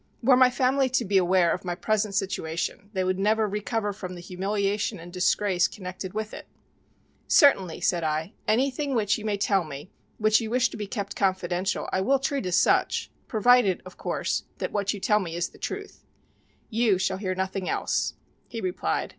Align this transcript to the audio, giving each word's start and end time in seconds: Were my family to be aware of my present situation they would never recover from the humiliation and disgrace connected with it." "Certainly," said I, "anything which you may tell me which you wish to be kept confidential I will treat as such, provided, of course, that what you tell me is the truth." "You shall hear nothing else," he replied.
Were 0.23 0.35
my 0.35 0.49
family 0.49 0.89
to 0.89 1.05
be 1.05 1.19
aware 1.19 1.51
of 1.53 1.63
my 1.63 1.75
present 1.75 2.15
situation 2.15 2.89
they 2.93 3.03
would 3.03 3.19
never 3.19 3.47
recover 3.47 3.93
from 3.93 4.15
the 4.15 4.19
humiliation 4.19 4.99
and 4.99 5.13
disgrace 5.13 5.67
connected 5.67 6.15
with 6.15 6.33
it." 6.33 6.47
"Certainly," 7.27 7.81
said 7.81 8.03
I, 8.03 8.33
"anything 8.47 8.95
which 8.95 9.19
you 9.19 9.25
may 9.25 9.37
tell 9.37 9.63
me 9.63 9.91
which 10.17 10.41
you 10.41 10.49
wish 10.49 10.69
to 10.71 10.75
be 10.77 10.87
kept 10.87 11.15
confidential 11.15 11.87
I 11.93 12.01
will 12.01 12.17
treat 12.17 12.47
as 12.47 12.55
such, 12.55 13.11
provided, 13.27 13.83
of 13.85 13.97
course, 13.97 14.45
that 14.57 14.71
what 14.71 14.91
you 14.91 14.99
tell 14.99 15.19
me 15.19 15.35
is 15.35 15.49
the 15.49 15.59
truth." 15.59 16.03
"You 16.71 16.97
shall 16.97 17.17
hear 17.17 17.35
nothing 17.35 17.69
else," 17.69 18.15
he 18.47 18.59
replied. 18.59 19.09